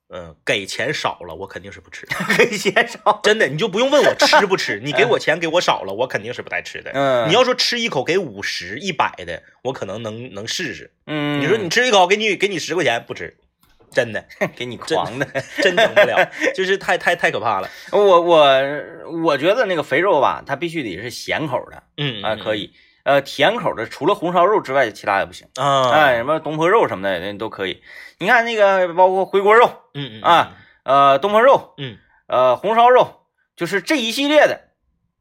[0.09, 2.07] 嗯，给钱少了，我肯定是不吃。
[2.37, 6.91] 给钱少，真的，你就不用问我吃不吃，你给我钱给我少了，我肯定是不带吃的。
[6.93, 10.93] 嗯，你要说吃一口给五十、一百的，我可能能能试试。
[11.07, 13.37] 嗯，你说你吃一口给你给你十块钱，不吃，
[13.91, 14.25] 真的
[14.55, 15.27] 给你狂的，
[15.63, 17.71] 真整不了，就是太太太可怕了。
[17.93, 18.61] 我我
[19.23, 22.73] 我觉得那个肥肉吧，它必须得是咸口的嗯啊，可以。
[23.05, 25.49] 呃，甜口的除了红烧肉之外，其他也不行。
[25.57, 27.83] 啊，哎，什么东坡肉什么的那都可以。
[28.19, 33.23] 你看那个，包括回锅肉，嗯嗯啊，呃，东坡肉，嗯呃，红烧肉，
[33.57, 34.61] 就是这一系列的，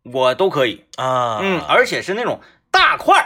[0.04, 0.86] 我都可以。
[0.98, 2.40] 啊嗯，而且是那种
[2.70, 3.26] 大块儿。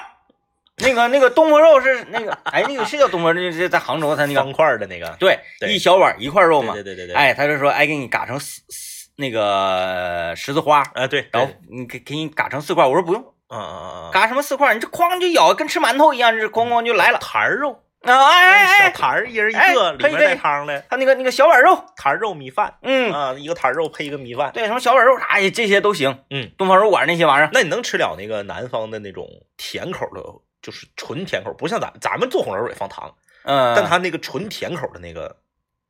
[0.77, 6.73] 那个那个东坡肉是那个，哎，那个是叫东坡，那是在杭州，他那个方块的那个对，对一小碗一块肉嘛。
[6.73, 12.85] 对对对对对，哎，他就说，哎，给你嘎成四四那个十字花，啊对，然后你给给你嘎成四块。
[12.85, 14.73] 我说不用，嗯嗯嗯嗯，嘎什么四块？
[14.73, 17.19] 你这哐就咬，跟吃馒头一样，这咣咣就来了。
[17.19, 24.51] 坛儿肉，啊，哎哎小哎，坛儿一人一哎个，里面带汤的，他那个那个小碗肉，坛儿肉米饭嗯，啊，一个坛儿肉配一个米饭。
[24.53, 26.23] 对，什么小碗肉啥的，这些都行。
[26.29, 29.27] 嗯，东方肉馆那些玩意儿，那你能吃了那个南方的那种
[29.57, 30.21] 甜口的，
[30.61, 35.35] 就是纯甜口，不像咱咱们做红烧肉也放糖，嗯，但它那个纯甜口的那个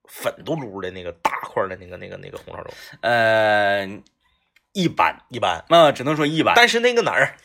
[0.09, 2.69] 粉嘟噜的那个大块的那个那个那个红烧肉
[3.01, 3.87] 呃
[4.75, 6.53] 一般，一般，啊，只能说一般。
[6.55, 7.35] 但是那个哪儿？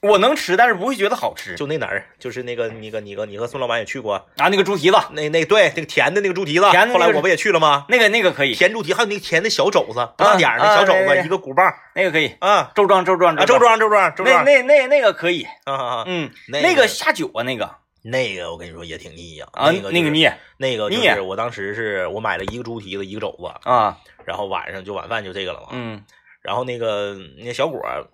[0.00, 1.54] 我能吃，但是不会觉得好吃。
[1.56, 7.84] 就那哪儿，就是那个那个你个你和孙老板也去过，啊，那个猪蹄子，那那对那个甜的那个猪蹄子，甜的那个后来我不也去了吗？
[7.90, 11.70] 那个那个可以，甜猪蹄还有那个甜的小肘子，不大点儿的小肘子，一个鼓棒。
[11.94, 12.72] 那个可以，啊。
[12.74, 17.70] 周庄周庄啊，周庄周庄周那庄，那那那那个可以，啊嗯，那那个下酒啊，那个。
[18.02, 26.02] 那个我跟你说也挺腻呀，啊，那个就是那个腻那个就腻是我当时是我买了一个猪蹄子一个肘子，啊，然后晚上就晚饭就这个了嘛，嗯
[26.40, 28.04] 然后那个那小果儿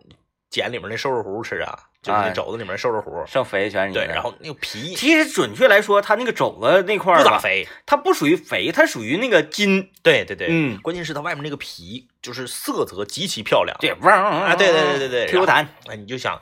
[0.50, 16.40] 捡里面那瘦肉糊吃啊，就是那哎肘子里面瘦肉糊，剩肥全是你对，的然后那个皮其实准确来说，它那个肘子那块，不咋肥，它不属于肥，它属于那个筋，对对对，嗯，关键是它外面那个皮就是色泽极其漂亮，对，汪啊，对对对对对，，Q 弹，哎，你就想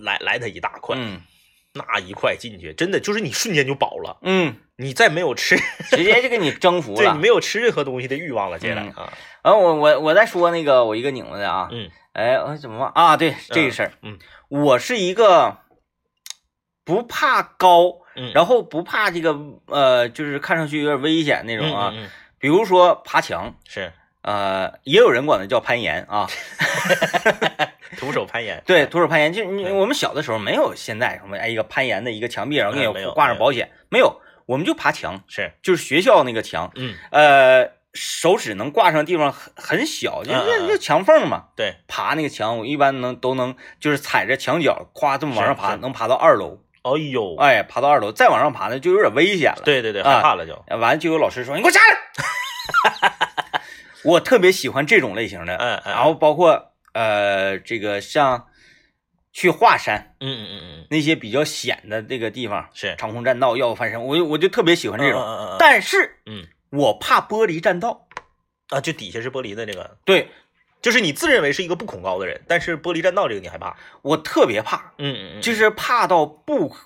[0.00, 1.22] 来来它一大块，嗯
[1.74, 5.56] 那一块进去，真的就是你瞬间就饱了，嗯，你再没有吃，
[5.90, 6.96] 直接就给你征服了。
[6.96, 7.18] 对你。
[7.18, 8.90] 没有吃任何东西的欲望了，接下来嗯。
[8.92, 11.90] 啊，然后我我我再说那个我一个拧子的啊，嗯。
[12.12, 12.90] 哎，我怎么忘？
[12.92, 13.16] 啊？
[13.16, 15.58] 对这个事儿，嗯，我是一个
[16.84, 22.08] 不怕高，嗯，然后不怕这个呃，就是看上去有点危险那那种啊，嗯。
[22.38, 23.92] 比如说爬墙，是
[24.24, 26.26] 呃，也有人管它叫攀岩啊
[27.98, 41.44] 徒手攀岩，对，徒手攀岩，就我们小的时候没有现在什么哎一个攀岩的一个墙壁，然后给你挂上保险，没有，我们就爬墙，是，就是学校那个墙，嗯，呃，手指能挂上的地方很很小，就就就墙缝嘛。
[41.54, 46.60] 对，爬那个墙，我一般能都能就是踩着墙角，咵这么往上爬，能爬到二楼。
[46.82, 49.62] 哎呦，哎，爬到二楼，再往上爬呢就有点危险了。
[49.64, 51.98] 对对对，啊害怕了就，完了就有老师说：“你给我下来。”
[54.04, 58.46] 我特别喜欢这种类型的，嗯嗯，然后包括呃这个像
[59.32, 62.94] 去华山嗯嗯嗯嗯，那些比较险的这个地方，是。
[62.96, 65.20] 长空栈道、要翻身，我就我就特别喜欢这种。
[65.20, 65.56] 嗯嗯嗯嗯。
[65.58, 66.46] 但是嗯。
[66.70, 68.06] 我怕玻璃栈道。
[68.68, 70.28] 啊，就底下是玻璃的这个，对。
[70.82, 76.76] 就是你自认为是一个不恐高的人，但是玻璃栈道这个你害怕，我特别怕，嗯嗯嗯，就是怕到不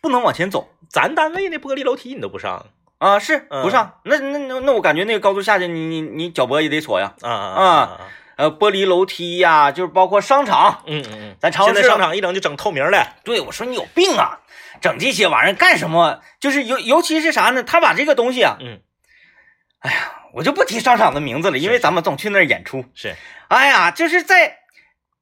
[0.00, 0.68] 不能往前走。
[0.88, 2.66] 咱单位那玻璃楼梯你都不上
[2.98, 4.00] 啊，是嗯不上。
[4.04, 7.14] 那那那那我感觉那个高度下去，你你你脚脖也得锁呀。
[7.22, 8.00] 啊啊啊啊，
[8.36, 10.82] 呃，玻璃楼梯呀，就是包括商场。
[10.86, 14.40] 嗯嗯嗯，咱超市现在商场一整就整透明的，对我说你有病啊，
[14.80, 16.20] 整这些玩意儿干什么？
[16.40, 17.62] 就是尤尤其是啥呢？
[17.62, 18.80] 他把这个东西啊，嗯，
[19.80, 22.84] 哎呀，我就不提商场的名字了，因为咱们总去那儿演出。
[22.94, 23.14] 是，
[23.48, 24.58] 哎呀，就是在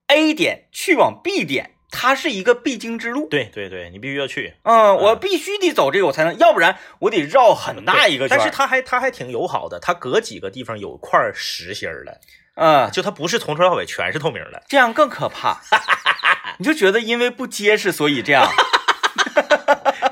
[0.09, 3.29] A 点去往 B 点，它是一个必经之路。
[3.29, 4.55] 对对对，你必须要去。
[4.65, 8.41] 嗯，我必须得走这个，我才能，要不然我得绕很大一个圈儿。
[8.41, 12.21] 但是它还它还挺友好的，它隔几个地方有块实心儿的，
[12.57, 14.63] 嗯，就它不是从头到尾全是透明的。
[14.69, 15.61] 这样更可怕。
[16.59, 18.49] 你就觉得因为不结实，所以这样。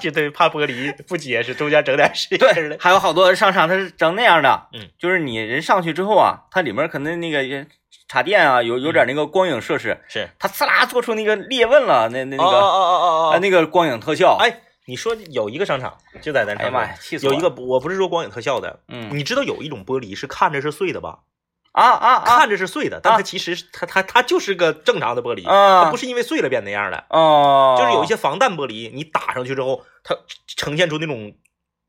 [0.02, 2.76] 就对，怕玻璃不结实，中间整点实心儿对，的。
[2.80, 7.66] 还有好多商场它是整那样的，嗯，就是你人上去之后啊，它里面可能那个
[8.08, 17.26] 插电啊，有有点那个光影设施，是它呲啦做出那个裂纹了，那那那哦个、哦哦哦呃哦，那个光影特效，，哎，你说有一个商场就在咱这儿哎呀妈呀，气死！
[17.26, 21.20] 有一个，我不是说光影特效的，嗯你知道有一种玻璃是看着是碎的吧？
[21.72, 27.04] 啊啊啊看着是碎的，但它其实它它它就是个正常的玻璃，啊它不是因为碎了变那样的。
[27.08, 30.14] 哦，就是有一些防弹玻璃，你打上去之后，它
[30.46, 31.34] 呈现出那种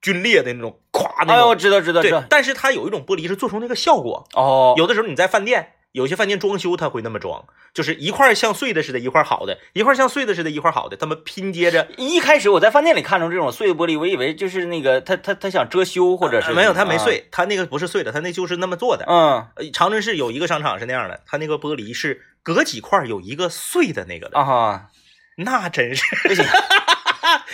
[0.02, 1.62] 皲裂的那种，咵那哎呦，我种。
[1.62, 4.28] 知道知道知道，，对但是它有一种玻璃是做出那个效果。
[4.34, 11.88] 哦，有的时候你在饭店，有些饭店装修他会那么装，就是一块像碎的似的，一块好的，一块像碎的似的，一块好的，他们拼接着。
[11.98, 19.06] 一开始我在饭店里看着这种碎的玻璃，我以为就是那个他他他想遮羞或者是、呃没有，他没啊，碎，他那个不是碎的，他那就是那么做的。
[19.08, 24.90] 嗯呃长春市有一个商场是那样的，他那个玻璃是隔几块有一个碎的那个的，啊哈，
[25.38, 26.44] 那真是不行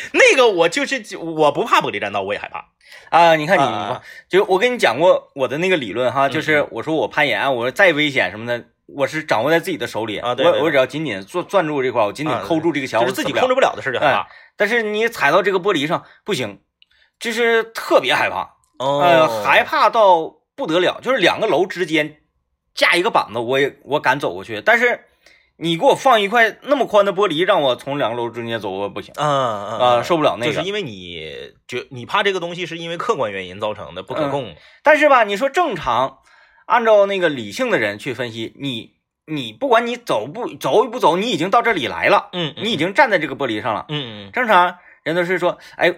[0.13, 2.65] 那个我就是我不怕玻璃栈道，我也害怕。
[3.09, 3.35] 啊！
[3.35, 10.59] 你看你，啊就我跟你讲过我的那个理论哈，嗯就是我说我攀岩，我说再危险什么的，我是掌握在自己的手里啊对对对。
[10.59, 14.27] 我我只要紧紧攥攥住这块，我紧紧啊抠住这个墙，就是自己控制不了的事儿就害怕。
[14.55, 16.61] 但是你踩到这个玻璃上不行，
[17.19, 19.01] 就是特别害怕，哦。
[19.01, 22.17] 呃，害怕到不得了，就是两个楼之间
[22.75, 25.05] 架一个板子，我也我敢走过去，但是
[25.61, 30.53] 你给我放一块那么宽的玻璃，让我从两个楼中间走，我不行嗯嗯啊、受不了那个。
[30.53, 34.55] 就是因为你觉你怕这个东西是因为客观原因造成的不可嗯控。
[34.83, 36.19] 但是吧，你说正常，
[36.65, 38.93] 按照那个理性的人去分析，你
[39.25, 43.85] 你不管你走不走与不走，你已经到这里来了，嗯你已经站在这个玻璃上了。
[43.89, 45.93] 嗯嗯正常人都是说，哎，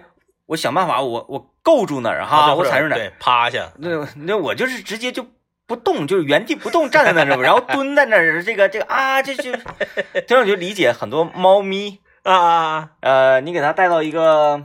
[0.46, 2.98] 我想办法，我我够住哪儿啊哈，我踩住哪儿。
[2.98, 3.72] 对趴下。
[3.78, 5.24] 那那我就是直接就
[5.66, 9.52] 不动，就是原地不动站在那儿，然后蹲在那儿，这个这个啊，这就
[10.26, 14.64] 这样我就理解很多猫咪，啊啊呃，你给它带到一个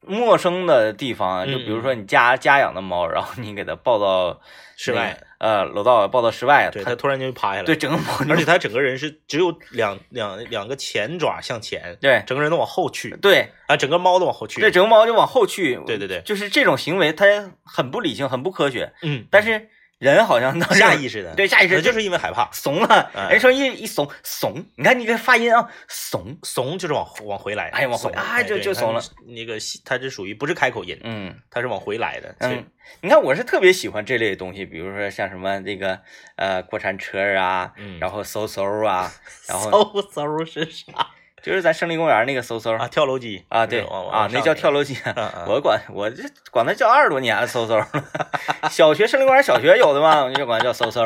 [0.00, 4.40] 陌生的地方，就比如说你家家养的猫，然后你给它抱到
[4.76, 7.66] 室外，呃，楼道抱到室外，它突然间就趴下来了。
[7.66, 14.60] 对整个猫，而且它整个人是只有两两两个前爪向前，对整个人都往后去对啊，整个猫都往后去。
[14.60, 17.26] 对，整个猫就往后去，对对对就是这种行为，它
[17.64, 19.68] 很不理性，很不科学，嗯，但是
[20.02, 28.20] 人好像当下意识的，对下意识那就是因为害怕，怂了，哎人说一一怂怂，你看你这发音啊，怂，怂就是往往回来，哎往回怂。
[28.20, 29.00] 啊就就怂了。
[29.28, 31.34] 那个它这属于不是开口音，嗯。
[31.50, 32.34] 它是往回来的。
[32.40, 32.64] 嗯，
[33.00, 36.00] 你看我是特别喜欢这类的东西，比如说像什么这个
[36.36, 38.00] 呃过山车啊，嗯。
[38.00, 39.12] 然后嗖嗖啊，
[39.46, 39.70] 然后
[40.02, 40.92] 嗖嗖是啥
[41.42, 42.88] 就是咱胜利公园那个嗖嗖啊？
[42.88, 43.44] 跳楼机。
[43.48, 44.70] 啊，对啊，那叫跳。
[44.72, 44.96] 楼机，
[45.46, 47.84] 我管我这管它叫二十多年嗖嗖，
[48.70, 51.04] 小学胜利公园小学有的嘛，我就管它叫嗖嗖，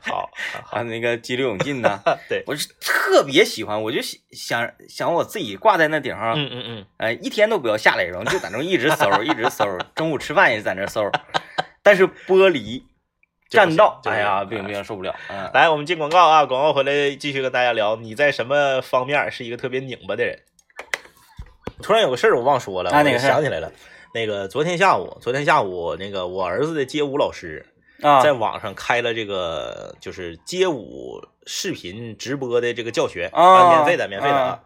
[0.00, 11.10] 好，好还有那个激流勇进呐， 对，我是特别喜欢，我就想想想我自己挂在那顶上，嗯嗯嗯，哎，一天都不要下来，然后就在那一直搜， 一直搜，中午吃饭也在那儿搜。
[11.82, 12.82] 但是玻璃
[13.48, 15.14] 这不行栈道，哎呀，行不行不行，受不了。
[15.28, 20.38] 嗯，来，我们进广告啊，广告回来继续跟大家聊，你在什么方面是一个特别拧巴的人？
[21.82, 23.70] 突然有个事儿我忘说了，我想起来了。
[24.14, 27.64] 那个昨天下午，昨天下午那个我儿子的街舞老师
[28.00, 34.60] 啊，在网上开了这个就是街舞视频直播的这个教学啊免费的，免费的啊啊，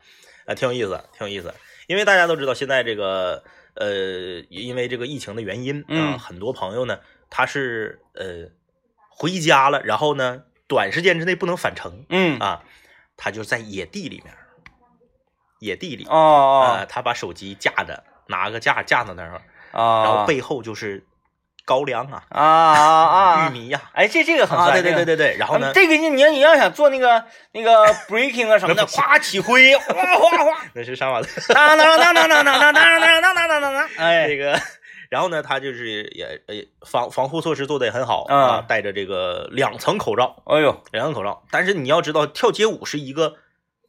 [0.47, 1.53] 啊，挺有意思，挺有意思。
[1.89, 3.43] 因为大家都知道现在这个
[3.75, 6.97] 呃，因为这个疫情的原因啊，嗯很多朋友呢
[7.29, 8.47] 他是呃
[9.21, 12.63] 回家了，然后呢短时间之内不能返程嗯，啊，
[13.19, 14.35] 他就在野地里面，
[15.59, 19.43] 野地里哦啊，他把手机架着，拿个架架到那儿，啊。
[19.73, 21.05] 哦，然后背后就是
[21.67, 25.17] 高粱啊、啊啊啊， 玉米呀、哎，这这个很啊，帅，对对对对。
[25.17, 31.53] 对对，然后呢，这个你你要你要想做那个那个 breaking 啊什么的，哗起灰，哗哗哗， 那是杀马特。
[31.53, 34.59] 当当当当当当当当当当当当当当，哎，那个，
[35.11, 41.43] 然后呢，他就是也也防防护措施做得也很好嗯啊，戴着这个两层口罩，哎呦，两层口罩。
[41.51, 43.35] 但是你要知道，跳街舞是一个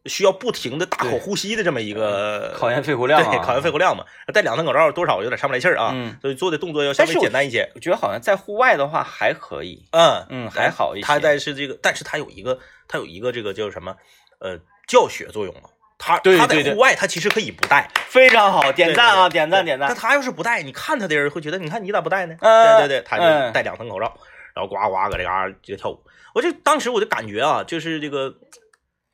[0.07, 4.03] 需要不停的大口呼吸的这么一个考验肺活量啊，对考验肺活量嘛。
[4.33, 7.71] 戴两层口罩多少有点上不来气儿啊，嗯所以做的动作要稍微简单一些。
[7.75, 11.05] 我觉得好像在户外的话还可以，嗯嗯，还好一些。
[11.05, 12.57] 他在是这个，但是他有一个，
[12.87, 13.95] 他有一个这个叫什么，
[14.39, 14.57] 呃，
[14.87, 15.69] 教学作用嘛。
[16.03, 19.87] 他他在户外，他其实可以不戴，非常好，点赞啊，对点赞点赞。
[19.87, 22.35] 但他要是不戴，你看他的人会觉得，你看你咋不戴呢？
[22.41, 24.11] 嗯对对对，他就嗯戴两层口罩，
[24.55, 26.03] 然后呱呱搁这嘎就跳舞。
[26.33, 28.33] 我就当时我就感觉啊，就是这个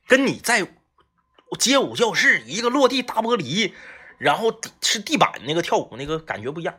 [0.06, 0.66] 跟你在
[1.58, 3.72] 街舞教室一个落地大玻璃，
[4.16, 6.74] 然后是地板那个跳舞那个感觉不一样。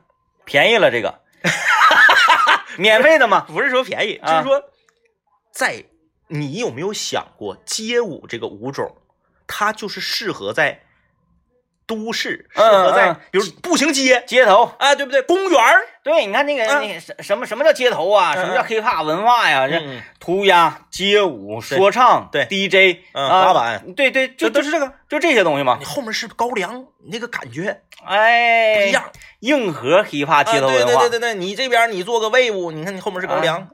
[0.45, 1.20] 便宜了这个，
[2.80, 3.45] 免费的嘛。
[3.47, 4.64] 不是说便宜，就啊是说，
[5.53, 5.84] 在
[6.28, 8.99] 你有没有想过，街舞这个舞种，
[9.52, 10.84] 它就是适合在
[11.88, 15.24] 都市，适嗯合在嗯比如步行街街头，啊，对不对？
[15.24, 18.36] 公园儿，对，你看那个嗯那个什什么什么叫街头啊？
[18.38, 19.68] 嗯什么叫 hiphop 文化呀？
[19.68, 24.93] 这嗯涂鸦、街舞、说唱，对 DJ，滑板，对对，就这都是这个。
[25.10, 25.86] 就这些东西嘛你。
[25.86, 29.12] 后面是高粱，你那个感觉哎，不一样。
[29.39, 33.68] 硬核 hiphop 街头啊对文化对对对对，你这边你做个 wave，你看你后面是高粱，啊，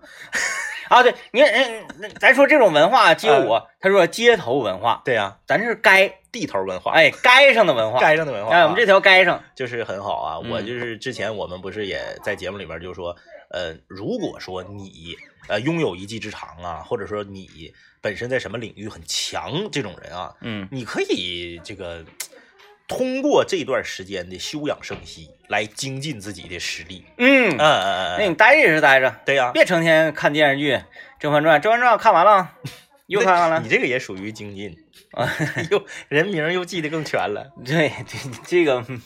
[1.04, 1.86] 对，你看人，
[2.20, 10.40] 咱说这种文化街舞，他说街头文化，对呀，咱这是街，地头文化，哎，街上的文化，街上的文化，哎，我们这条街上，就是很好啊。
[10.44, 10.52] 嗯。
[10.52, 13.16] 我就是之前我们不是也在节目里边就说，
[13.50, 15.16] 呃，如果说你
[15.48, 20.68] 呃拥有一技之长啊，或者说你本身在什么领域很强这种人啊，嗯。
[20.72, 22.04] 你可以这个
[22.88, 27.04] 通过这段时间的休养生息来精进自己的实力。
[27.18, 30.74] 嗯嗯，嗯嗯，那你待着也是待着，对呀、别成天看电视剧
[31.20, 32.52] 《甄嬛传》，《甄嬛传》我看完了，
[33.08, 33.68] 又看完了你。
[33.70, 34.78] 这个也属于精进
[35.12, 35.28] 啊，
[35.72, 39.02] 又人名又记得更全了对 对，这个嗯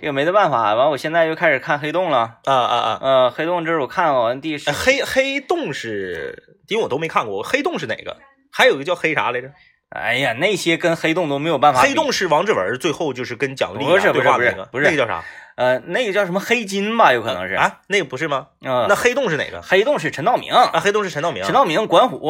[0.00, 0.74] 这个没得办法。
[0.74, 2.38] 完，我现在又开始看黑洞了。
[2.44, 2.98] 啊啊啊！
[3.00, 8.18] 呃，黑洞这是我看完第黑黑洞是，因为我都没看过，黑洞是哪个？
[8.52, 9.50] 还有一个叫黑啥来着？
[9.94, 11.80] 哎呀，那些跟黑洞都没有办法。
[11.80, 15.22] 黑洞是王志文最后就是跟蒋丽不是不是那个，不是那个叫啥？
[15.54, 17.54] 呃，那个叫什么黑金吧，有可能是。
[17.54, 18.48] 啊，那个不是吗？
[18.60, 19.62] 嗯，那黑洞是哪个？
[19.62, 21.44] 黑洞是陈道明，啊，黑洞是陈道明。
[21.44, 22.28] 陈道明管虎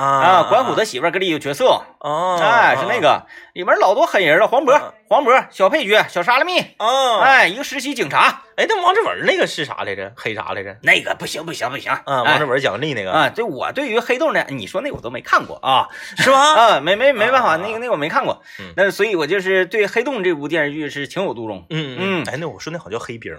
[0.00, 10.12] 啊啊，管虎的媳妇儿搁里有角色，哦，哎，是那个里面老多狠人了，黄渤啊，黄渤小配角，小沙拉蜜，哦，哎，一个实习警察，哎，那王志文那个是啥来着？
[10.16, 10.76] 黑啥来着？
[10.82, 16.54] 那个不行不行不行啊，哎王志文、奖励那个啊，对我对于黑洞呢，你说那个我都没看过啊是吗？
[16.54, 21.66] 啊，没没没办法，啊那个那个我没看过嗯，那所以我就是对黑洞这部电视剧是情有独钟。
[21.68, 23.36] 嗯嗯哎，那我说那好像叫黑冰，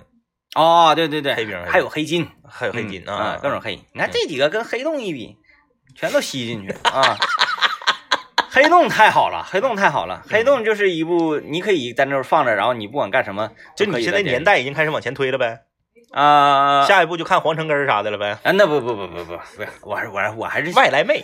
[0.55, 3.79] 哦，对对对，黑冰还有黑金，还有黑金嗯啊，各种黑。
[3.93, 5.37] 你看这几个跟黑洞一比，
[5.95, 7.17] 全都吸进去啊。
[8.53, 15.59] 黑洞太好了，黑洞太好了，黑洞就是一部你可以在那儿放着，然后你不管干什么，就你现在年代已经开始往前推了呗，
[16.11, 16.85] 啊。
[16.85, 18.37] 下一步就看黄城根儿啥的了呗。
[18.43, 19.39] 啊，那不不不不不不，
[19.89, 21.23] 我还是我还我还是外来妹，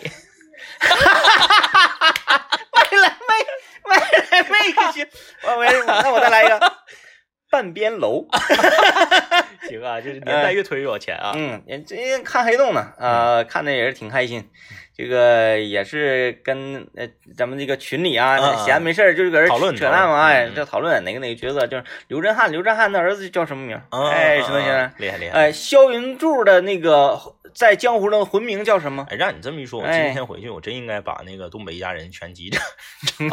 [2.72, 3.34] 外来妹，
[3.90, 3.96] 外
[4.30, 5.06] 来妹可行，
[5.44, 6.60] 我我那我再来一个。
[7.50, 8.26] 半边楼，
[9.68, 11.32] 行啊，就是年代越推越有钱啊。
[11.34, 14.48] 嗯，这看黑洞呢，呃，看的也是挺开心。
[14.98, 23.80] 这个也是跟呃咱们这个群里啊，闲没事儿就是搁这讨论扯淡嘛，这讨论哪个哪个角色，就是刘振汉，刘振汉的儿子叫什么名？
[23.90, 25.38] 嗯哎，嗯石头先生嗯，厉害厉害。
[25.38, 27.16] 哎，萧云柱的那个
[27.54, 29.06] 在江湖上的魂名叫什么？
[29.08, 32.58] 哎，让你这么一说，我哎今天回去我真应该把那个东北一家人全集着。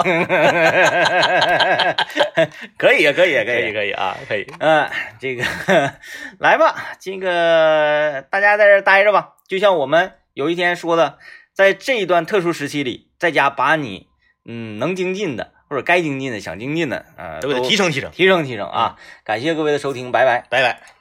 [2.77, 4.45] 可以啊，可以啊，可以 以可以啊，可以。
[4.59, 4.87] 嗯，
[5.19, 5.43] 这个
[6.37, 11.17] 来吧，这个大家在这儿待着吧，就像我们有一天说的，
[11.55, 14.07] 在这一段特殊时期里，在家把你
[14.43, 18.11] 嗯能精进的或者该精进的、想精进的，呃，都给他提升提升。
[18.11, 18.97] 提升提升啊！
[19.23, 20.45] 感谢各位的收听，拜拜。
[20.49, 20.94] 拜拜。